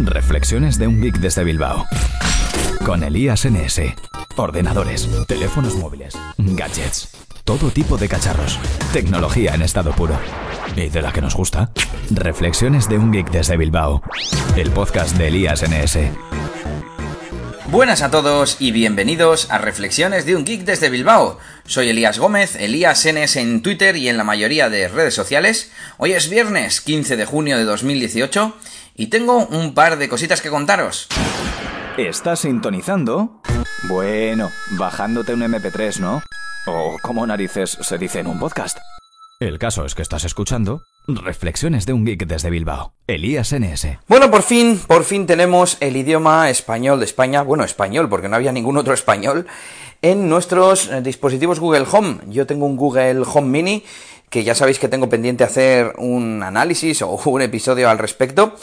Reflexiones 0.00 0.78
de 0.78 0.86
un 0.86 1.00
geek 1.00 1.18
desde 1.18 1.42
Bilbao. 1.42 1.86
Con 2.84 3.02
Elías 3.02 3.44
NS. 3.44 3.80
Ordenadores, 4.36 5.08
teléfonos 5.26 5.74
móviles, 5.74 6.14
gadgets, 6.36 7.08
todo 7.44 7.70
tipo 7.70 7.96
de 7.96 8.08
cacharros. 8.08 8.60
Tecnología 8.92 9.54
en 9.54 9.62
estado 9.62 9.90
puro. 9.92 10.16
¿Y 10.76 10.88
de 10.88 11.02
la 11.02 11.12
que 11.12 11.20
nos 11.20 11.34
gusta? 11.34 11.72
Reflexiones 12.10 12.88
de 12.88 12.98
un 12.98 13.10
geek 13.10 13.30
desde 13.30 13.56
Bilbao. 13.56 14.02
El 14.56 14.70
podcast 14.70 15.16
de 15.16 15.28
Elías 15.28 15.64
NS. 15.68 15.98
Buenas 17.70 18.00
a 18.00 18.10
todos 18.10 18.56
y 18.60 18.72
bienvenidos 18.72 19.50
a 19.50 19.58
Reflexiones 19.58 20.24
de 20.24 20.34
un 20.36 20.46
Geek 20.46 20.62
desde 20.62 20.88
Bilbao. 20.88 21.38
Soy 21.66 21.90
Elías 21.90 22.18
Gómez, 22.18 22.56
Elías 22.56 23.06
NS 23.06 23.36
en 23.36 23.60
Twitter 23.60 23.94
y 23.94 24.08
en 24.08 24.16
la 24.16 24.24
mayoría 24.24 24.70
de 24.70 24.88
redes 24.88 25.12
sociales. 25.12 25.70
Hoy 25.98 26.14
es 26.14 26.30
viernes 26.30 26.80
15 26.80 27.18
de 27.18 27.26
junio 27.26 27.58
de 27.58 27.64
2018 27.64 28.56
y 28.98 29.06
tengo 29.06 29.46
un 29.46 29.72
par 29.72 29.96
de 29.96 30.08
cositas 30.08 30.42
que 30.42 30.50
contaros. 30.50 31.06
¿Estás 31.96 32.40
sintonizando? 32.40 33.40
Bueno, 33.84 34.50
bajándote 34.72 35.32
un 35.32 35.40
MP3, 35.40 36.00
¿no? 36.00 36.22
O 36.66 36.96
como 37.00 37.26
narices 37.26 37.78
se 37.80 37.96
dice 37.96 38.18
en 38.18 38.26
un 38.26 38.38
podcast. 38.38 38.78
El 39.40 39.58
caso 39.60 39.84
es 39.84 39.94
que 39.94 40.02
estás 40.02 40.24
escuchando 40.24 40.82
Reflexiones 41.06 41.86
de 41.86 41.92
un 41.92 42.04
geek 42.04 42.26
desde 42.26 42.50
Bilbao. 42.50 42.92
Elías 43.06 43.54
NS. 43.54 43.98
Bueno, 44.08 44.30
por 44.30 44.42
fin, 44.42 44.78
por 44.86 45.04
fin 45.04 45.26
tenemos 45.26 45.78
el 45.80 45.96
idioma 45.96 46.50
español 46.50 46.98
de 46.98 47.06
España. 47.06 47.42
Bueno, 47.42 47.64
español, 47.64 48.08
porque 48.10 48.28
no 48.28 48.36
había 48.36 48.52
ningún 48.52 48.76
otro 48.76 48.92
español 48.92 49.46
en 50.02 50.28
nuestros 50.28 50.88
eh, 50.88 51.00
dispositivos 51.00 51.60
Google 51.60 51.86
Home. 51.90 52.18
Yo 52.26 52.46
tengo 52.46 52.66
un 52.66 52.76
Google 52.76 53.22
Home 53.32 53.48
Mini 53.48 53.84
que 54.30 54.44
ya 54.44 54.54
sabéis 54.54 54.78
que 54.78 54.88
tengo 54.88 55.08
pendiente 55.08 55.44
hacer 55.44 55.94
un 55.98 56.42
análisis 56.42 57.02
o 57.02 57.20
un 57.24 57.42
episodio 57.42 57.88
al 57.88 57.98
respecto. 57.98 58.54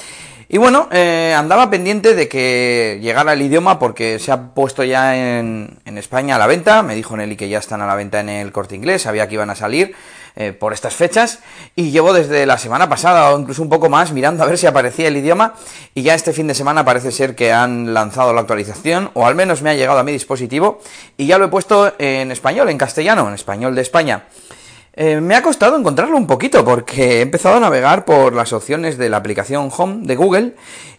Y 0.47 0.59
bueno, 0.59 0.87
eh, 0.91 1.33
andaba 1.35 1.71
pendiente 1.71 2.13
de 2.13 2.27
que 2.27 2.99
llegara 3.01 3.33
el 3.33 3.41
idioma 3.41 3.79
porque 3.79 4.19
se 4.19 4.31
ha 4.31 4.53
puesto 4.53 4.83
ya 4.83 5.39
en, 5.39 5.79
en, 5.85 5.97
España 5.97 6.35
a 6.35 6.39
la 6.39 6.45
venta. 6.45 6.83
Me 6.83 6.93
dijo 6.93 7.17
Nelly 7.17 7.35
que 7.35 7.49
ya 7.49 7.57
están 7.57 7.81
a 7.81 7.87
la 7.87 7.95
venta 7.95 8.19
en 8.19 8.29
el 8.29 8.51
corte 8.51 8.75
inglés, 8.75 9.01
sabía 9.01 9.27
que 9.27 9.33
iban 9.33 9.49
a 9.49 9.55
salir 9.55 9.95
eh, 10.37 10.51
por 10.51 10.73
estas 10.73 10.93
fechas. 10.93 11.39
Y 11.75 11.91
llevo 11.91 12.11
desde 12.11 12.45
la 12.45 12.57
semana 12.57 12.89
pasada 12.89 13.33
o 13.33 13.39
incluso 13.39 13.61
un 13.61 13.69
poco 13.69 13.89
más 13.89 14.11
mirando 14.11 14.43
a 14.43 14.45
ver 14.45 14.57
si 14.57 14.67
aparecía 14.67 15.07
el 15.07 15.15
idioma. 15.15 15.55
Y 15.93 16.03
ya 16.03 16.13
este 16.13 16.33
fin 16.33 16.45
de 16.45 16.53
semana 16.53 16.83
parece 16.83 17.11
ser 17.11 17.35
que 17.35 17.53
han 17.53 17.93
lanzado 17.93 18.33
la 18.33 18.41
actualización, 18.41 19.11
o 19.13 19.25
al 19.25 19.33
menos 19.33 19.61
me 19.61 19.69
ha 19.69 19.73
llegado 19.75 19.97
a 19.97 20.03
mi 20.03 20.11
dispositivo. 20.11 20.79
Y 21.15 21.25
ya 21.25 21.37
lo 21.37 21.45
he 21.45 21.47
puesto 21.47 21.93
en 21.97 22.31
español, 22.31 22.69
en 22.69 22.77
castellano, 22.77 23.27
en 23.29 23.33
español 23.33 23.75
de 23.75 23.81
España. 23.81 24.25
Eh, 24.97 25.19
me 25.19 25.35
ha 25.35 25.41
costado 25.41 25.77
encontrarlo 25.77 26.15
un 26.15 26.25
poquito 26.25 26.63
porque 26.63 27.17
he 27.17 27.21
empezado 27.21 27.55
a 27.55 27.59
navegar 27.59 28.05
por 28.05 28.33
las 28.33 28.53
opciones 28.53 28.97
de 28.97 29.09
la 29.09 29.17
aplicación 29.17 29.69
Home 29.75 30.07
de 30.07 30.15
Google 30.15 30.55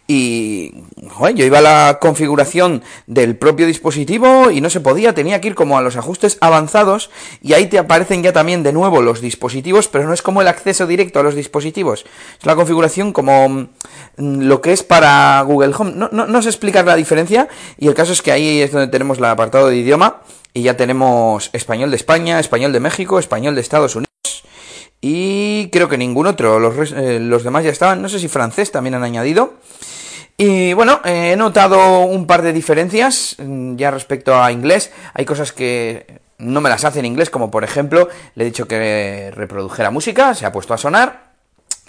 y 0.07 0.71
joder, 1.09 1.35
yo 1.35 1.45
iba 1.45 1.57
a 1.57 1.61
la 1.61 1.97
configuración 1.99 2.83
del 3.07 3.35
propio 3.35 3.65
dispositivo 3.65 4.51
y 4.51 4.61
no 4.61 4.69
se 4.69 4.81
podía, 4.81 5.15
tenía 5.15 5.41
que 5.41 5.47
ir 5.47 5.55
como 5.55 5.79
a 5.79 5.81
los 5.81 5.97
ajustes 5.97 6.37
avanzados 6.41 7.09
y 7.41 7.53
ahí 7.53 7.65
te 7.65 7.79
aparecen 7.79 8.21
ya 8.21 8.31
también 8.31 8.61
de 8.61 8.71
nuevo 8.71 9.01
los 9.01 9.19
dispositivos, 9.19 9.87
pero 9.87 10.05
no 10.05 10.13
es 10.13 10.21
como 10.21 10.41
el 10.41 10.47
acceso 10.47 10.85
directo 10.85 11.19
a 11.19 11.23
los 11.23 11.33
dispositivos, 11.33 12.05
es 12.39 12.45
la 12.45 12.55
configuración 12.55 13.11
como 13.11 13.49
mm, 13.49 13.67
lo 14.17 14.61
que 14.61 14.73
es 14.73 14.83
para 14.83 15.41
Google 15.41 15.73
Home. 15.77 15.93
No, 15.95 16.09
no, 16.11 16.27
no 16.27 16.39
explicar 16.39 16.85
la 16.85 16.95
diferencia 16.95 17.49
y 17.77 17.87
el 17.87 17.93
caso 17.93 18.13
es 18.13 18.21
que 18.21 18.31
ahí 18.31 18.61
es 18.61 18.71
donde 18.71 18.87
tenemos 18.87 19.17
el 19.17 19.25
apartado 19.25 19.67
de 19.67 19.77
idioma 19.77 20.21
y 20.57 20.63
ya 20.63 20.75
tenemos 20.75 21.51
español 21.53 21.91
de 21.91 21.97
España, 21.97 22.39
español 22.39 22.71
de 22.73 22.79
México, 22.79 23.19
español 23.19 23.53
de 23.53 23.61
Estados 23.61 23.95
Unidos. 23.95 24.07
Y 25.01 25.69
creo 25.69 25.87
que 25.87 25.99
ningún 25.99 26.25
otro. 26.25 26.59
Los, 26.59 26.93
eh, 26.93 27.19
demás 27.19 27.63
ya 27.63 27.69
estaban. 27.69 28.01
No 28.01 28.09
sé 28.09 28.17
si 28.17 28.27
francés 28.27 28.71
también 28.71 28.95
han 28.95 29.03
añadido. 29.03 29.53
Y 30.35 30.73
bueno, 30.73 30.99
eh, 31.05 31.33
he 31.33 31.35
notado 31.35 31.99
un 31.99 32.25
par 32.25 32.41
de 32.41 32.53
diferencias 32.53 33.35
mm, 33.37 33.75
ya 33.75 33.91
respecto 33.91 34.35
a 34.35 34.51
inglés. 34.51 34.91
Hay 35.13 35.25
cosas 35.25 35.51
que 35.51 36.21
no 36.39 36.59
me 36.59 36.69
las 36.69 36.85
hace 36.85 36.99
en 36.99 37.05
inglés, 37.05 37.29
como 37.29 37.51
por 37.51 37.63
ejemplo, 37.63 38.09
le 38.33 38.43
he 38.43 38.47
dicho 38.47 38.67
que 38.67 39.31
reprodujera 39.35 39.91
música, 39.91 40.33
se 40.33 40.47
ha 40.47 40.51
puesto 40.51 40.73
a 40.73 40.79
sonar. 40.79 41.26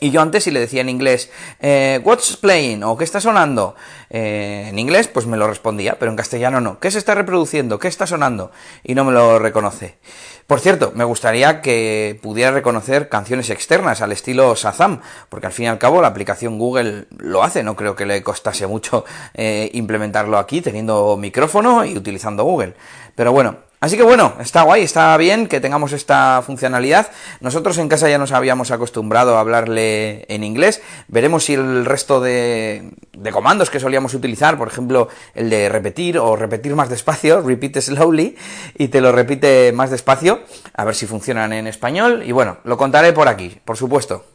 Y 0.01 0.11
yo 0.11 0.21
antes 0.21 0.45
si 0.45 0.51
le 0.51 0.61
decía 0.61 0.81
en 0.81 0.89
inglés, 0.89 1.31
eh, 1.61 2.01
what's 2.05 2.37
playing? 2.37 2.85
o 2.85 2.97
qué 2.97 3.05
está 3.05 3.21
sonando, 3.21 3.75
eh, 4.11 4.67
en 4.69 4.79
inglés 4.79 5.09
pues 5.09 5.27
me 5.27 5.37
lo 5.37 5.49
respondía, 5.49 5.99
pero 5.99 6.11
en 6.11 6.17
castellano 6.17 6.61
no. 6.61 6.79
¿Qué 6.79 6.91
se 6.91 6.99
está 6.99 7.15
reproduciendo? 7.15 7.79
¿Qué 7.79 7.89
está 7.89 8.07
sonando? 8.07 8.53
Y 8.85 8.95
no 8.95 9.05
me 9.05 9.13
lo 9.13 9.39
reconoce. 9.39 9.99
Por 10.47 10.61
cierto, 10.61 10.93
me 10.95 11.05
gustaría 11.05 11.61
que 11.61 12.19
pudiera 12.23 12.51
reconocer 12.51 13.11
canciones 13.11 13.51
externas 13.51 14.01
al 14.01 14.13
estilo 14.13 14.55
Shazam, 14.55 15.03
porque 15.29 15.47
al 15.47 15.53
fin 15.53 15.67
y 15.67 15.69
al 15.69 15.79
cabo 15.79 16.01
la 16.01 16.09
aplicación 16.09 16.59
Google 16.59 17.07
lo 17.19 17.43
hace, 17.43 17.63
no 17.63 17.77
creo 17.77 17.95
que 17.95 18.07
le 18.07 18.23
costase 18.23 18.67
mucho 18.67 19.05
eh, 19.35 19.69
implementarlo 19.75 20.39
aquí 20.39 20.63
teniendo 20.63 21.19
micrófono 21.19 21.85
y 21.85 21.99
utilizando 21.99 22.45
Google. 22.45 22.75
Pero 23.15 23.33
bueno, 23.33 23.59
Así 23.81 23.97
que 23.97 24.03
bueno, 24.03 24.35
está 24.41 24.63
guay, 24.63 24.83
está 24.83 25.17
bien 25.17 25.47
que 25.47 25.61
tengamos 25.61 25.93
esta 25.93 26.43
funcionalidad. 26.45 27.11
Nosotros 27.41 27.79
en 27.79 27.89
casa 27.89 28.09
ya 28.09 28.19
nos 28.19 28.33
habíamos 28.33 28.73
acostumbrado 28.73 29.37
a 29.37 29.41
hablarle 29.41 30.27
en 30.29 30.43
inglés. 30.43 30.83
Veremos 31.07 31.45
si 31.45 31.55
el 31.55 31.85
resto 31.85 32.21
de, 32.21 32.91
de, 33.13 33.31
comandos 33.31 33.71
que 33.71 33.79
solíamos 33.79 34.15
utilizar, 34.15 34.59
por 34.59 34.67
ejemplo, 34.67 35.09
el 35.35 35.49
de 35.49 35.69
repetir 35.69 36.19
o 36.19 36.35
repetir 36.35 36.75
más 36.75 36.89
despacio, 36.89 37.41
repeat 37.47 37.81
slowly, 37.81 38.37
y 38.77 38.89
te 38.89 39.01
lo 39.01 39.13
repite 39.13 39.73
más 39.73 39.91
despacio, 39.91 40.41
a 40.75 40.85
ver 40.85 40.97
si 40.97 41.07
funcionan 41.07 41.53
en 41.53 41.69
español. 41.69 42.25
Y 42.27 42.33
bueno, 42.33 42.59
lo 42.65 42.77
contaré 42.77 43.13
por 43.13 43.29
aquí, 43.29 43.61
por 43.65 43.77
supuesto. 43.77 44.27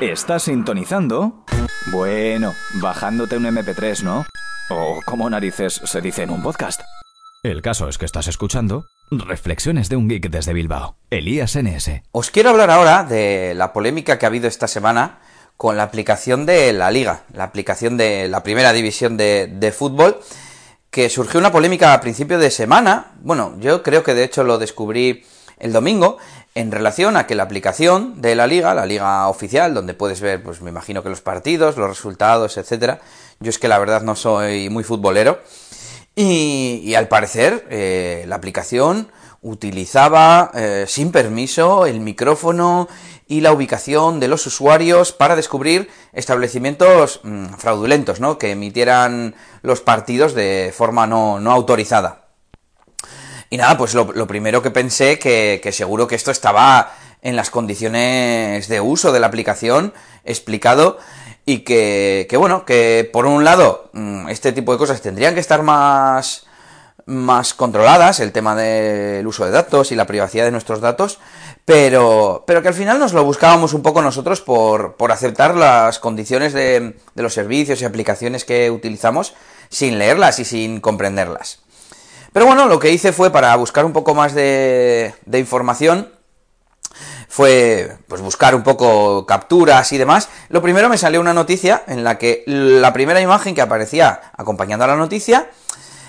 ¿Estás 0.00 0.44
sintonizando? 0.44 1.44
Bueno, 1.86 2.54
bajándote 2.74 3.36
un 3.36 3.44
MP3, 3.44 4.02
¿no? 4.02 4.26
O 4.70 5.00
como 5.04 5.28
narices 5.28 5.80
se 5.84 6.00
dice 6.00 6.22
en 6.22 6.30
un 6.30 6.42
podcast. 6.42 6.80
El 7.46 7.62
caso 7.62 7.88
es 7.88 7.96
que 7.96 8.04
estás 8.04 8.26
escuchando 8.26 8.86
Reflexiones 9.08 9.88
de 9.88 9.94
un 9.94 10.08
geek 10.08 10.30
desde 10.30 10.52
Bilbao. 10.52 10.96
Elías 11.10 11.54
NS. 11.54 12.02
Os 12.10 12.32
quiero 12.32 12.50
hablar 12.50 12.72
ahora 12.72 13.04
de 13.04 13.54
la 13.54 13.72
polémica 13.72 14.18
que 14.18 14.26
ha 14.26 14.30
habido 14.30 14.48
esta 14.48 14.66
semana 14.66 15.20
con 15.56 15.76
la 15.76 15.84
aplicación 15.84 16.44
de 16.44 16.72
la 16.72 16.90
Liga, 16.90 17.22
la 17.32 17.44
aplicación 17.44 17.96
de 17.96 18.26
la 18.26 18.42
primera 18.42 18.72
división 18.72 19.16
de, 19.16 19.46
de 19.46 19.70
fútbol, 19.70 20.18
que 20.90 21.08
surgió 21.08 21.38
una 21.38 21.52
polémica 21.52 21.94
a 21.94 22.00
principio 22.00 22.40
de 22.40 22.50
semana. 22.50 23.12
Bueno, 23.20 23.54
yo 23.60 23.84
creo 23.84 24.02
que 24.02 24.14
de 24.14 24.24
hecho 24.24 24.42
lo 24.42 24.58
descubrí 24.58 25.24
el 25.60 25.72
domingo 25.72 26.18
en 26.56 26.72
relación 26.72 27.16
a 27.16 27.28
que 27.28 27.36
la 27.36 27.44
aplicación 27.44 28.20
de 28.20 28.34
la 28.34 28.48
liga, 28.48 28.74
la 28.74 28.86
liga 28.86 29.28
oficial, 29.28 29.72
donde 29.72 29.94
puedes 29.94 30.20
ver, 30.20 30.42
pues 30.42 30.62
me 30.62 30.70
imagino 30.70 31.04
que 31.04 31.10
los 31.10 31.20
partidos, 31.20 31.76
los 31.76 31.88
resultados, 31.88 32.56
etcétera. 32.56 33.00
Yo 33.38 33.50
es 33.50 33.58
que 33.60 33.68
la 33.68 33.78
verdad 33.78 34.02
no 34.02 34.16
soy 34.16 34.68
muy 34.68 34.82
futbolero. 34.82 35.40
Y, 36.18 36.80
y 36.82 36.94
al 36.94 37.08
parecer 37.08 37.66
eh, 37.68 38.24
la 38.26 38.36
aplicación 38.36 39.12
utilizaba 39.42 40.50
eh, 40.54 40.86
sin 40.88 41.12
permiso 41.12 41.84
el 41.84 42.00
micrófono 42.00 42.88
y 43.28 43.42
la 43.42 43.52
ubicación 43.52 44.18
de 44.18 44.26
los 44.26 44.46
usuarios 44.46 45.12
para 45.12 45.36
descubrir 45.36 45.90
establecimientos 46.14 47.20
mmm, 47.22 47.48
fraudulentos, 47.58 48.18
¿no? 48.18 48.38
Que 48.38 48.52
emitieran 48.52 49.34
los 49.60 49.82
partidos 49.82 50.32
de 50.34 50.72
forma 50.74 51.06
no, 51.06 51.38
no 51.38 51.52
autorizada. 51.52 52.28
Y 53.50 53.58
nada, 53.58 53.76
pues 53.76 53.94
lo, 53.94 54.26
primero 54.26 54.62
que 54.62 54.70
pensé 54.70 55.18
que 55.18 55.70
seguro 55.70 56.08
que 56.08 56.16
esto 56.16 56.30
estaba 56.30 56.94
en 57.22 57.36
las 57.36 57.50
condiciones 57.50 58.68
de 58.68 58.80
uso 58.80 59.12
de 59.12 59.20
la 59.20 59.26
aplicación 59.26 59.92
explicado 60.24 60.98
y 61.46 61.60
que, 61.60 62.26
que, 62.28 62.36
bueno, 62.36 62.64
que 62.64 63.08
por 63.10 63.24
un 63.24 63.44
lado 63.44 63.90
este 64.28 64.52
tipo 64.52 64.72
de 64.72 64.78
cosas 64.78 65.00
tendrían 65.00 65.32
que 65.32 65.40
estar 65.40 65.62
más, 65.62 66.44
más 67.06 67.54
controladas, 67.54 68.18
el 68.18 68.32
tema 68.32 68.56
del 68.56 69.24
uso 69.26 69.44
de 69.44 69.52
datos 69.52 69.92
y 69.92 69.94
la 69.94 70.08
privacidad 70.08 70.44
de 70.44 70.50
nuestros 70.50 70.80
datos, 70.80 71.20
pero, 71.64 72.44
pero 72.48 72.62
que 72.62 72.68
al 72.68 72.74
final 72.74 72.98
nos 72.98 73.12
lo 73.12 73.24
buscábamos 73.24 73.74
un 73.74 73.82
poco 73.82 74.02
nosotros 74.02 74.40
por, 74.40 74.96
por 74.96 75.12
aceptar 75.12 75.54
las 75.54 76.00
condiciones 76.00 76.52
de, 76.52 76.96
de 77.14 77.22
los 77.22 77.32
servicios 77.32 77.80
y 77.80 77.84
aplicaciones 77.84 78.44
que 78.44 78.70
utilizamos 78.72 79.34
sin 79.68 80.00
leerlas 80.00 80.40
y 80.40 80.44
sin 80.44 80.80
comprenderlas. 80.80 81.60
Pero 82.32 82.46
bueno, 82.46 82.66
lo 82.66 82.80
que 82.80 82.90
hice 82.90 83.12
fue 83.12 83.30
para 83.30 83.54
buscar 83.56 83.84
un 83.84 83.92
poco 83.92 84.14
más 84.14 84.34
de, 84.34 85.14
de 85.24 85.38
información, 85.38 86.10
fue 87.28 87.96
pues 88.08 88.20
buscar 88.20 88.54
un 88.54 88.62
poco 88.62 89.26
capturas 89.26 89.92
y 89.92 89.98
demás. 89.98 90.28
Lo 90.48 90.62
primero 90.62 90.88
me 90.88 90.98
salió 90.98 91.20
una 91.20 91.34
noticia 91.34 91.82
en 91.86 92.04
la 92.04 92.18
que 92.18 92.44
la 92.46 92.92
primera 92.92 93.20
imagen 93.20 93.54
que 93.54 93.62
aparecía 93.62 94.20
acompañando 94.36 94.84
a 94.84 94.88
la 94.88 94.96
noticia 94.96 95.48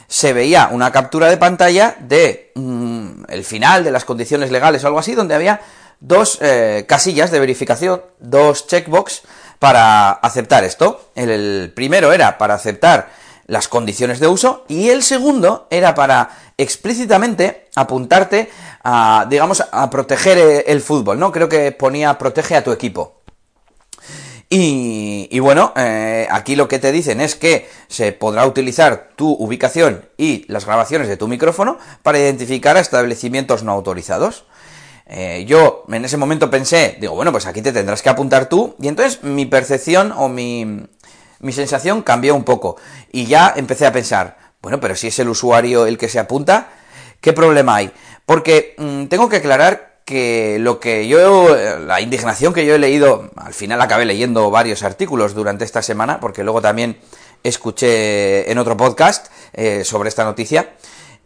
se 0.07 0.31
veía 0.33 0.69
una 0.71 0.91
captura 0.91 1.27
de 1.27 1.37
pantalla 1.37 1.97
de 1.99 2.51
mmm, 2.55 3.23
el 3.27 3.43
final 3.43 3.83
de 3.83 3.91
las 3.91 4.05
condiciones 4.05 4.51
legales 4.51 4.83
o 4.83 4.87
algo 4.87 4.99
así, 4.99 5.15
donde 5.15 5.35
había 5.35 5.61
dos 5.99 6.37
eh, 6.41 6.85
casillas 6.87 7.31
de 7.31 7.39
verificación, 7.39 8.01
dos 8.19 8.67
checkbox 8.67 9.23
para 9.59 10.11
aceptar 10.11 10.63
esto. 10.63 11.09
El, 11.15 11.29
el 11.29 11.73
primero 11.75 12.13
era 12.13 12.37
para 12.37 12.53
aceptar 12.53 13.09
las 13.47 13.67
condiciones 13.67 14.19
de 14.19 14.27
uso 14.27 14.65
y 14.67 14.89
el 14.89 15.03
segundo 15.03 15.67
era 15.71 15.95
para 15.95 16.29
explícitamente 16.57 17.67
apuntarte 17.75 18.49
a, 18.83 19.25
digamos, 19.29 19.63
a 19.71 19.89
proteger 19.89 20.65
el 20.67 20.81
fútbol, 20.81 21.19
¿no? 21.19 21.31
Creo 21.31 21.49
que 21.49 21.71
ponía 21.71 22.17
protege 22.17 22.55
a 22.55 22.63
tu 22.63 22.71
equipo. 22.71 23.17
Y, 24.49 25.39
bueno, 25.39 25.73
eh, 25.75 26.25
aquí 26.31 26.55
lo 26.55 26.69
que 26.69 26.79
te 26.79 26.93
dicen 26.93 27.19
es 27.19 27.35
que 27.35 27.69
se 27.89 28.13
podrá 28.13 28.45
utilizar 28.45 29.09
tu 29.17 29.29
ubicación 29.33 30.05
y 30.17 30.45
las 30.47 30.65
grabaciones 30.65 31.09
de 31.09 31.17
tu 31.17 31.27
micrófono 31.27 31.77
para 32.01 32.19
identificar 32.19 32.77
a 32.77 32.79
establecimientos 32.79 33.63
no 33.63 33.73
autorizados. 33.73 34.45
Eh, 35.05 35.45
yo 35.47 35.83
en 35.89 36.05
ese 36.05 36.17
momento 36.17 36.49
pensé, 36.49 36.97
digo, 36.99 37.13
bueno, 37.13 37.31
pues 37.31 37.45
aquí 37.45 37.61
te 37.61 37.73
tendrás 37.73 38.01
que 38.01 38.09
apuntar 38.09 38.47
tú. 38.47 38.75
Y 38.81 38.87
entonces 38.87 39.21
mi 39.21 39.45
percepción 39.45 40.13
o 40.13 40.29
mi, 40.29 40.87
mi 41.39 41.51
sensación 41.51 42.01
cambió 42.01 42.35
un 42.35 42.43
poco. 42.43 42.77
Y 43.11 43.25
ya 43.25 43.53
empecé 43.55 43.85
a 43.85 43.91
pensar, 43.91 44.37
bueno, 44.61 44.79
pero 44.79 44.95
si 44.95 45.07
es 45.07 45.19
el 45.19 45.29
usuario 45.29 45.85
el 45.85 45.97
que 45.97 46.09
se 46.09 46.19
apunta, 46.19 46.69
¿qué 47.21 47.33
problema 47.33 47.75
hay? 47.75 47.91
Porque 48.25 48.75
mm, 48.77 49.05
tengo 49.05 49.29
que 49.29 49.37
aclarar 49.37 50.01
que 50.05 50.57
lo 50.59 50.79
que 50.79 51.07
yo, 51.07 51.53
la 51.85 51.99
indignación 51.99 52.53
que 52.53 52.65
yo 52.65 52.75
he 52.75 52.79
leído, 52.79 53.29
al 53.35 53.53
final 53.53 53.81
acabé 53.81 54.05
leyendo 54.05 54.49
varios 54.49 54.83
artículos 54.83 55.33
durante 55.33 55.65
esta 55.65 55.81
semana, 55.81 56.21
porque 56.21 56.45
luego 56.45 56.61
también 56.61 56.97
escuché 57.43 58.49
en 58.49 58.57
otro 58.57 58.77
podcast 58.77 59.27
eh, 59.53 59.83
sobre 59.83 60.07
esta 60.07 60.23
noticia, 60.23 60.75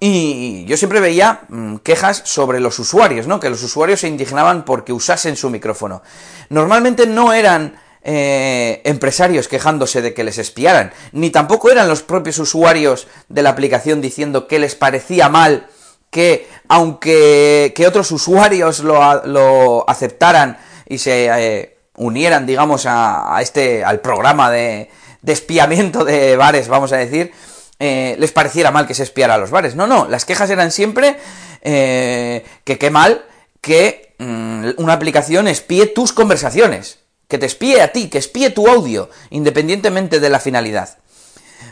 y 0.04 0.66
yo 0.66 0.78
siempre 0.78 1.00
veía 1.00 1.42
mm, 1.48 1.76
quejas 1.78 2.24
sobre 2.26 2.60
los 2.60 2.80
usuarios, 2.80 3.28
¿no? 3.28 3.40
Que 3.40 3.52
los 3.52 3.62
usuarios 3.62 4.00
se 4.00 4.08
indignaban 4.08 4.66
porque 4.66 4.92
usasen 4.92 5.36
su 5.36 5.52
micrófono. 5.52 6.02
Normalmente 6.50 7.06
no 7.06 7.34
eran 7.34 7.76
eh, 8.04 8.82
empresarios 8.84 9.48
quejándose 9.48 10.02
de 10.02 10.16
que 10.16 10.24
les 10.24 10.40
espiaran, 10.40 10.92
ni 11.12 11.30
tampoco 11.30 11.70
eran 11.70 11.88
los 11.88 12.02
propios 12.02 12.40
usuarios 12.40 13.08
de 13.30 13.44
la 13.44 13.52
aplicación 13.52 14.02
diciendo 14.02 14.48
que 14.48 14.58
les 14.58 14.74
parecía 14.74 15.30
mal 15.30 15.68
que 16.10 16.48
aunque 16.68 17.74
que 17.76 17.86
otros 17.86 18.12
usuarios 18.12 18.80
lo, 18.80 19.88
aceptaran 19.88 20.58
y 20.88 20.98
se 20.98 21.28
eh, 21.28 21.78
unieran, 21.96 22.48
digamos, 22.48 22.86
a, 22.88 23.38
este, 23.40 23.84
al 23.84 24.00
programa 24.00 24.50
de, 24.50 24.90
de, 25.22 25.34
espiamiento 25.34 26.04
de 26.04 26.36
bares, 26.38 26.70
vamos 26.70 26.92
a 26.94 26.98
decir, 26.98 27.32
eh, 27.78 28.16
les 28.18 28.32
pareciera 28.32 28.72
mal 28.72 28.88
que 28.88 28.96
se 28.96 29.04
espiara 29.04 29.36
a 29.36 29.38
los 29.38 29.52
bares. 29.52 29.76
No, 29.76 29.86
no, 29.86 30.08
las 30.08 30.26
quejas 30.26 30.50
eran 30.50 30.72
siempre 30.72 31.18
que 31.62 32.44
qué 32.80 32.90
mal 32.90 33.24
que 33.62 34.16
mm, 34.18 34.70
una 34.78 34.94
aplicación 34.94 35.48
espíe 35.48 35.86
tus 35.86 36.14
conversaciones, 36.14 37.01
que 37.32 37.38
te 37.38 37.46
espíe 37.46 37.82
a 37.82 37.94
ti, 37.94 38.10
que 38.10 38.18
espíe 38.18 38.50
tu 38.50 38.68
audio, 38.68 39.10
independientemente 39.30 40.20
de 40.20 40.30
la 40.30 40.42
finalidad. 40.42 40.98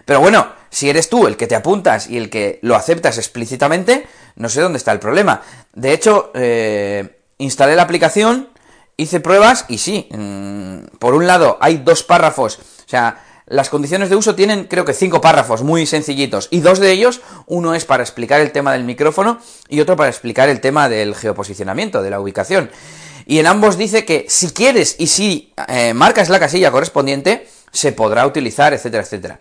Pero 0.06 0.22
bueno, 0.22 0.54
si 0.70 0.90
eres 0.90 1.10
tú 1.10 1.28
el 1.28 1.36
que 1.36 1.48
te 1.48 1.56
apuntas 1.56 2.10
y 2.10 2.16
el 2.18 2.30
que 2.30 2.60
lo 2.62 2.78
aceptas 2.78 3.18
explícitamente, 3.18 4.08
no 4.38 4.48
sé 4.48 4.62
dónde 4.62 4.78
está 4.78 4.94
el 4.94 5.00
problema. 5.00 5.42
De 5.74 5.92
hecho, 5.92 6.32
eh, 6.34 7.20
instalé 7.40 7.76
la 7.76 7.82
aplicación, 7.82 8.48
hice 8.96 9.20
pruebas 9.20 9.66
y 9.68 9.80
sí, 9.80 10.08
mm, 10.12 10.98
por 10.98 11.14
un 11.14 11.28
lado 11.28 11.58
hay 11.60 11.78
dos 11.78 12.04
párrafos, 12.04 12.58
o 12.58 12.90
sea, 12.90 13.26
las 13.46 13.70
condiciones 13.70 14.10
de 14.10 14.16
uso 14.16 14.36
tienen 14.36 14.66
creo 14.66 14.86
que 14.86 14.94
cinco 14.94 15.20
párrafos 15.20 15.64
muy 15.64 15.86
sencillitos 15.86 16.48
y 16.52 16.62
dos 16.62 16.80
de 16.80 16.92
ellos, 16.92 17.20
uno 17.48 17.76
es 17.76 17.84
para 17.84 18.04
explicar 18.04 18.40
el 18.40 18.54
tema 18.54 18.72
del 18.72 18.86
micrófono 18.86 19.40
y 19.68 19.82
otro 19.82 19.98
para 19.98 20.10
explicar 20.10 20.48
el 20.48 20.62
tema 20.62 20.88
del 20.88 21.16
geoposicionamiento, 21.16 22.02
de 22.02 22.12
la 22.12 22.22
ubicación. 22.22 22.70
Y 23.26 23.40
en 23.40 23.48
ambos 23.48 23.78
dice 23.78 24.06
que 24.06 24.26
si 24.28 24.50
quieres 24.52 24.96
y 24.98 25.08
si 25.08 25.54
eh, 25.68 25.94
marcas 25.94 26.30
la 26.30 26.40
casilla 26.40 26.72
correspondiente, 26.72 27.48
se 27.72 27.92
podrá 27.92 28.26
utilizar, 28.26 28.74
etcétera, 28.74 29.04
etcétera. 29.04 29.40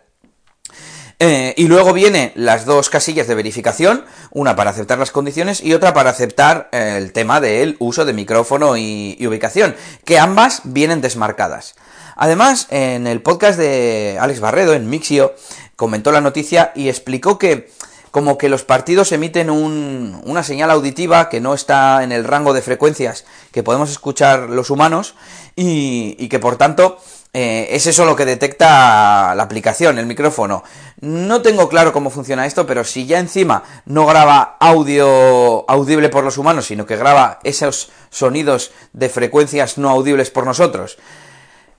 Eh, 1.21 1.53
y 1.57 1.67
luego 1.67 1.93
vienen 1.93 2.31
las 2.37 2.65
dos 2.65 2.91
casillas 2.91 3.27
de 3.27 3.35
verificación, 3.35 4.05
una 4.31 4.55
para 4.55 4.71
aceptar 4.71 4.99
las 4.99 5.11
condiciones 5.11 5.61
y 5.61 5.75
otra 5.75 5.93
para 5.93 6.11
aceptar 6.11 6.69
eh, 6.71 6.95
el 6.97 7.13
tema 7.13 7.41
del 7.41 7.75
uso 7.81 8.05
de 8.05 8.13
micrófono 8.13 8.77
y, 8.77 9.19
ubicación, 9.27 9.75
que 10.05 10.21
ambas 10.21 10.61
vienen 10.63 11.01
desmarcadas. 11.01 11.75
Además, 12.15 12.69
en 12.71 13.09
el 13.09 13.21
podcast 13.21 13.59
de 13.59 14.17
Alex 14.21 14.39
Barredo, 14.39 14.75
en 14.75 14.89
Mixio, 14.89 15.35
comentó 15.75 16.13
la 16.13 16.21
noticia 16.21 16.73
y 16.77 16.89
explicó 16.89 17.37
que 17.37 17.69
como 18.11 18.39
que 18.39 18.49
los 18.49 18.65
partidos 18.65 19.13
emiten 19.13 19.51
una 19.51 20.43
señal 20.43 20.71
auditiva 20.71 21.29
que 21.29 21.41
no 21.41 21.55
está 21.55 22.03
en 22.03 22.13
el 22.13 22.25
rango 22.25 22.53
de 22.53 22.63
frecuencias 22.63 23.25
que 23.53 23.63
podemos 23.63 23.91
escuchar 23.91 24.51
los 24.51 24.71
humanos 24.71 25.15
y 25.57 26.29
que 26.29 26.39
por 26.39 26.57
tanto 26.57 26.99
eh, 27.35 27.69
es 27.77 27.87
eso 27.87 28.07
lo 28.07 28.17
que 28.17 28.25
detecta 28.25 29.35
la 29.35 29.43
aplicación, 29.43 29.99
el 29.99 30.07
micrófono. 30.07 30.65
No 31.01 31.43
tengo 31.43 31.69
claro 31.69 31.93
cómo 31.93 32.11
funciona 32.11 32.47
esto, 32.47 32.67
pero 32.67 32.85
si 32.85 33.07
ya 33.07 33.19
encima 33.19 33.63
no 33.85 34.07
graba 34.07 34.57
audio 34.59 35.69
audible 35.71 36.09
por 36.09 36.25
los 36.25 36.39
humanos, 36.39 36.67
sino 36.67 36.87
que 36.87 36.97
graba 36.97 37.39
esos 37.45 37.91
sonidos 38.11 38.73
de 38.93 39.09
frecuencias 39.09 39.79
no 39.79 39.91
audibles 39.91 40.31
por 40.31 40.47
nosotros, 40.47 40.99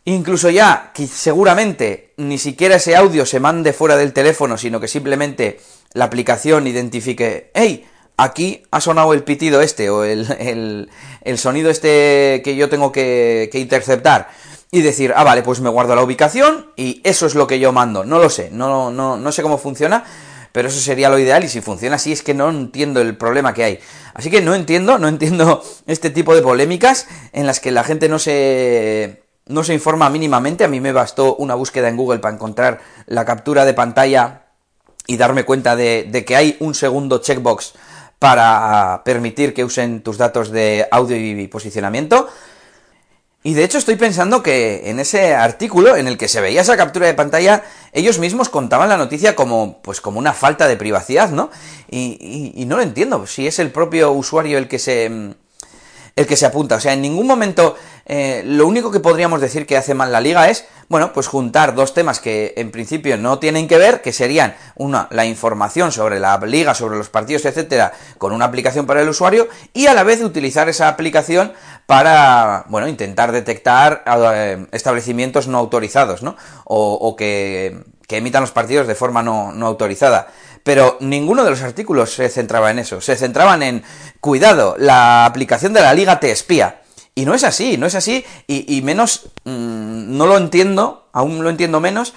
incluso 0.05 0.49
ya 0.49 0.91
que 0.93 1.07
seguramente 1.07 2.13
ni 2.17 2.37
siquiera 2.37 2.75
ese 2.75 2.95
audio 2.95 3.25
se 3.25 3.39
mande 3.39 3.73
fuera 3.73 3.97
del 3.97 4.13
teléfono, 4.13 4.57
sino 4.57 4.79
que 4.79 4.87
simplemente 4.87 5.59
la 5.93 6.05
aplicación 6.05 6.67
identifique, 6.67 7.51
hey, 7.53 7.85
aquí 8.17 8.63
ha 8.71 8.81
sonado 8.81 9.13
el 9.13 9.23
pitido 9.23 9.61
este 9.61 9.89
o 9.89 10.03
el, 10.03 10.89
sonido 11.37 11.69
este 11.69 12.41
que 12.43 12.55
yo 12.55 12.69
tengo 12.69 12.91
que 12.91 13.49
interceptar 13.53 14.29
y 14.71 14.81
decir, 14.81 15.13
ah, 15.15 15.23
vale, 15.23 15.41
pues 15.41 15.61
me 15.61 15.69
guardo 15.69 15.95
la 15.95 16.03
ubicación 16.03 16.71
y 16.75 17.01
eso 17.03 17.25
es 17.25 17.35
lo 17.35 17.47
que 17.47 17.59
yo 17.59 17.71
mando. 17.71 18.03
No 18.05 18.19
lo 18.19 18.29
sé, 18.29 18.49
no, 18.51 18.91
no, 18.91 19.17
no 19.17 19.31
sé 19.31 19.41
cómo 19.41 19.57
funciona, 19.57 20.03
pero 20.51 20.67
eso 20.67 20.79
sería 20.79 21.09
lo 21.09 21.17
ideal 21.17 21.43
y 21.43 21.49
si 21.49 21.61
funciona 21.61 21.95
así 21.95 22.11
es 22.11 22.21
que 22.21 22.33
no 22.33 22.49
entiendo 22.49 23.01
el 23.01 23.17
problema 23.17 23.53
que 23.53 23.63
hay. 23.63 23.79
Así 24.13 24.29
que 24.29 24.41
no 24.41 24.53
entiendo, 24.53 24.99
no 24.99 25.07
entiendo 25.07 25.63
este 25.87 26.09
tipo 26.09 26.35
de 26.35 26.41
polémicas 26.41 27.07
en 27.33 27.47
las 27.47 27.59
que 27.59 27.71
la 27.71 27.83
gente 27.83 28.09
no 28.09 28.19
se 28.19 29.23
no 29.49 29.63
se 29.63 29.73
informa 29.73 30.09
mínimamente. 30.09 30.63
A 30.63 30.69
mí 30.69 30.79
me 30.79 30.93
bastó 30.93 31.35
una 31.35 31.55
búsqueda 31.55 31.89
en 31.89 31.97
Google 31.97 32.19
para 32.19 32.33
encontrar 32.33 32.79
la 33.07 33.25
captura 33.25 33.65
de 33.65 33.73
pantalla 33.73 34.43
y 35.07 35.17
darme 35.17 35.43
cuenta 35.43 35.75
de, 35.75 36.23
que 36.25 36.35
hay 36.35 36.55
un 36.59 36.73
segundo 36.73 37.17
checkbox 37.17 37.73
para 38.19 39.01
permitir 39.03 39.53
que 39.53 39.65
usen 39.65 40.01
tus 40.01 40.17
datos 40.17 40.51
de 40.51 40.87
audio 40.91 41.17
y 41.17 41.47
posicionamiento. 41.47 42.29
Y 43.41 43.53
de 43.53 43.63
hecho 43.63 43.77
estoy 43.77 43.95
pensando 43.95 44.43
que 44.43 44.89
en 44.89 44.99
ese 44.99 45.33
artículo 45.33 45.95
en 45.95 46.07
el 46.07 46.17
que 46.17 46.27
se 46.27 46.41
veía 46.41 46.61
esa 46.61 46.75
captura 46.75 47.07
de 47.07 47.13
pantalla, 47.13 47.63
ellos 47.93 48.19
mismos 48.19 48.49
contaban 48.49 48.89
la 48.89 48.97
noticia 48.97 49.33
como, 49.33 49.81
pues 49.81 50.01
como 50.01 50.19
una 50.19 50.33
falta 50.33 50.67
de 50.67 50.75
privacidad, 50.75 51.31
¿no? 51.31 51.49
Y, 51.89 52.51
y, 52.53 52.65
no 52.65 52.75
lo 52.75 52.83
entiendo, 52.83 53.25
si 53.25 53.47
es 53.47 53.59
el 53.59 53.71
propio 53.71 54.11
usuario 54.11 54.57
el 54.57 54.67
que 54.67 54.77
se, 54.77 55.33
el 56.15 56.27
que 56.27 56.35
se 56.35 56.45
apunta. 56.45 56.75
O 56.75 56.79
sea, 56.79 56.93
en 56.93 57.01
ningún 57.01 57.27
momento 57.27 57.75
eh, 58.05 58.41
lo 58.43 58.65
único 58.65 58.89
que 58.89 58.99
podríamos 58.99 59.39
decir 59.39 59.67
que 59.67 59.77
hace 59.77 59.93
mal 59.93 60.11
la 60.11 60.19
liga 60.19 60.49
es, 60.49 60.65
bueno, 60.87 61.13
pues 61.13 61.27
juntar 61.27 61.75
dos 61.75 61.93
temas 61.93 62.19
que 62.19 62.55
en 62.57 62.71
principio 62.71 63.17
no 63.17 63.37
tienen 63.37 63.67
que 63.67 63.77
ver, 63.77 64.01
que 64.01 64.11
serían 64.11 64.55
una, 64.75 65.07
la 65.11 65.25
información 65.25 65.91
sobre 65.91 66.19
la 66.19 66.35
liga, 66.39 66.73
sobre 66.73 66.97
los 66.97 67.09
partidos, 67.09 67.45
etcétera, 67.45 67.93
con 68.17 68.33
una 68.33 68.45
aplicación 68.45 68.87
para 68.87 69.03
el 69.03 69.09
usuario, 69.09 69.47
y 69.73 69.85
a 69.85 69.93
la 69.93 70.03
vez 70.03 70.23
utilizar 70.23 70.67
esa 70.69 70.87
aplicación 70.87 71.53
para, 71.85 72.65
bueno, 72.69 72.87
intentar 72.87 73.31
detectar 73.31 74.03
eh, 74.33 74.65
establecimientos 74.71 75.47
no 75.47 75.59
autorizados, 75.59 76.23
¿no? 76.23 76.35
O, 76.65 77.15
que, 77.15 77.83
emitan 78.09 78.41
los 78.41 78.51
partidos 78.51 78.87
de 78.87 78.95
forma 78.95 79.21
no, 79.21 79.51
no 79.51 79.67
autorizada. 79.67 80.29
Pero 80.69 80.97
ninguno 80.99 81.43
de 81.43 81.49
los 81.49 81.63
artículos 81.63 82.13
se 82.13 82.29
centraba 82.29 82.69
en 82.69 82.77
eso. 82.77 83.01
Se 83.01 83.15
centraban 83.15 83.63
en, 83.63 83.81
cuidado, 84.21 84.75
la 84.77 85.25
aplicación 85.25 85.73
de 85.73 85.81
la 85.81 85.95
liga 85.95 86.19
te 86.19 86.29
espía. 86.29 86.83
Y 87.15 87.25
no 87.25 87.33
es 87.33 87.43
así, 87.43 87.75
no 87.75 87.87
es 87.87 87.95
así, 87.95 88.23
y, 88.45 88.79
menos, 88.83 89.31
mm, 89.45 90.15
no 90.15 90.27
lo 90.27 90.37
entiendo, 90.37 91.07
aún 91.11 91.43
lo 91.43 91.49
entiendo 91.49 91.79
menos, 91.79 92.13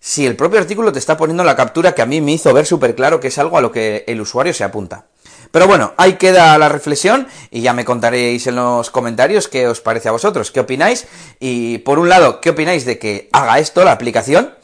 si 0.00 0.26
el 0.26 0.36
propio 0.36 0.60
artículo 0.60 0.92
te 0.92 0.98
está 0.98 1.16
poniendo 1.16 1.44
la 1.44 1.56
captura 1.56 1.94
que 1.94 2.02
a 2.02 2.06
mí 2.06 2.20
me 2.20 2.32
hizo 2.32 2.52
ver 2.52 2.66
súper 2.66 2.94
claro 2.94 3.20
que 3.20 3.28
es 3.28 3.38
algo 3.38 3.56
a 3.56 3.62
lo 3.62 3.72
que 3.72 4.04
el 4.06 4.20
usuario 4.20 4.52
se 4.52 4.64
apunta. 4.64 5.06
Pero 5.50 5.66
bueno, 5.66 5.94
ahí 5.96 6.16
queda 6.16 6.58
la 6.58 6.68
reflexión 6.68 7.26
y 7.50 7.62
ya 7.62 7.72
me 7.72 7.86
contaréis 7.86 8.46
en 8.48 8.56
los 8.56 8.90
comentarios 8.90 9.48
qué 9.48 9.66
os 9.66 9.80
parece 9.80 10.10
a 10.10 10.12
vosotros, 10.12 10.50
qué 10.50 10.60
opináis 10.60 11.06
y 11.40 11.78
por 11.78 11.98
un 11.98 12.10
lado, 12.10 12.42
qué 12.42 12.50
opináis 12.50 12.84
de 12.84 12.98
que 12.98 13.30
haga 13.32 13.58
esto 13.58 13.82
la 13.82 13.92
aplicación 13.92 14.57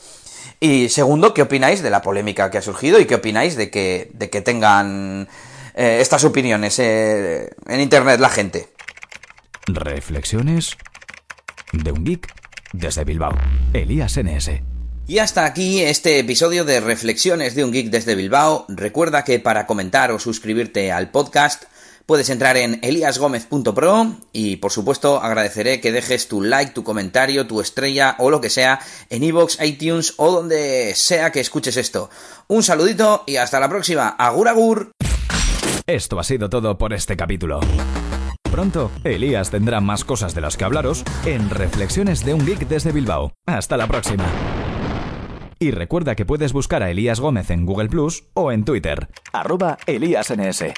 y 0.61 0.89
segundo, 0.89 1.35
qué 1.35 1.43
opináis 1.43 1.83
de 1.83 1.91
la 1.91 2.03
polémica 2.03 2.51
que 2.51 2.59
ha 2.59 2.63
surgido 2.63 3.01
y 3.01 3.07
qué 3.07 3.17
opináis 3.17 3.57
de 3.57 3.71
que, 3.71 4.11
de 4.15 4.31
que 4.31 4.41
tengan 4.41 5.29
eh, 5.75 5.99
estas 6.01 6.25
opiniones 6.25 6.79
eh, 6.79 7.51
en 7.67 7.81
Internet 7.81 8.21
la 8.21 8.31
gente. 8.31 8.69
Reflexiones 9.67 10.77
de 11.73 11.93
un 11.93 12.05
geek 12.05 12.33
desde 12.73 13.05
Bilbao. 13.05 13.33
Elías 13.73 14.19
NS. 14.19 14.51
Y 15.07 15.19
hasta 15.19 15.45
aquí 15.45 15.83
este 15.83 16.19
episodio 16.19 16.65
de 16.65 16.81
Reflexiones 16.81 17.55
de 17.55 17.65
un 17.65 17.73
geek 17.73 17.91
desde 17.91 18.15
Bilbao. 18.15 18.65
Recuerda 18.69 19.23
que 19.23 19.39
para 19.39 19.67
comentar 19.67 20.11
o 20.13 20.19
suscribirte 20.19 20.93
al 20.93 21.11
podcast 21.11 21.65
puedes 22.07 22.31
entrar 22.31 22.57
en 22.57 22.79
eliasgomez.pro 22.83 24.17
y 24.33 24.57
por 24.57 24.73
supuesto 24.73 25.21
agradeceré 25.21 25.81
que 25.81 25.93
dejes 25.93 26.29
tu 26.29 26.43
like, 26.43 26.73
tu 26.73 26.85
comentario, 26.85 27.47
tu 27.47 27.61
estrella 27.61 28.17
o 28.19 28.31
lo 28.31 28.41
que 28.41 28.51
sea 28.51 28.81
en 29.11 29.23
iVoox, 29.23 29.61
iTunes 29.63 30.15
o 30.17 30.31
donde 30.31 30.95
sea 30.95 31.33
que 31.33 31.41
escuches 31.41 31.77
esto. 31.77 32.11
Un 32.49 32.63
saludito 32.63 33.25
y 33.27 33.37
hasta 33.37 33.61
la 33.61 33.69
próxima. 33.69 34.09
Agur 34.09 34.49
agur. 34.49 34.93
Esto 35.87 36.19
ha 36.19 36.25
sido 36.25 36.49
todo 36.49 36.79
por 36.79 36.93
este 36.93 37.17
capítulo. 37.17 37.61
Pronto, 38.51 38.91
Elías 39.03 39.51
tendrá 39.51 39.81
más 39.81 40.05
cosas 40.05 40.35
de 40.35 40.41
las 40.41 40.57
que 40.57 40.65
hablaros 40.65 41.03
en 41.27 41.51
Reflexiones 41.51 42.25
de 42.25 42.35
un 42.35 42.47
Geek 42.47 42.69
desde 42.69 42.93
Bilbao. 42.93 43.33
Hasta 43.47 43.77
la 43.77 43.89
próxima. 43.89 44.25
Y 45.59 45.71
recuerda 45.71 46.15
que 46.15 46.27
puedes 46.27 46.53
buscar 46.53 46.83
a 46.83 46.91
Elías 46.91 47.21
Gómez 47.21 47.51
en 47.51 47.65
Google 47.65 47.89
Plus 47.89 48.25
o 48.35 48.53
en 48.53 48.65
Twitter, 48.65 49.09
arroba 49.33 49.79
ElíasNS. 49.87 50.75